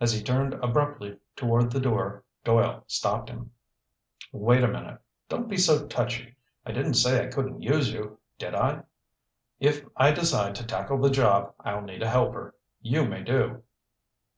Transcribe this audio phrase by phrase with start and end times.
[0.00, 3.50] As he turned abruptly toward the door, Doyle stopped him.
[4.32, 5.00] "Wait a minute!
[5.28, 6.36] Don't be so touchy!
[6.64, 8.84] I didn't say I couldn't use you, did I?
[9.60, 12.54] If I decide to tackle the job I'll need a helper.
[12.80, 13.64] You may do."